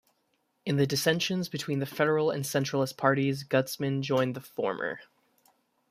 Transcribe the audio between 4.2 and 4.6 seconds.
the